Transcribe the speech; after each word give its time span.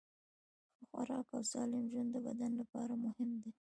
ښه 0.77 0.83
خوراک 0.89 1.27
او 1.35 1.41
سالم 1.51 1.83
ژوند 1.91 2.09
د 2.13 2.17
بدن 2.27 2.51
لپاره 2.61 2.93
مهم 3.05 3.29
دي. 3.41 3.51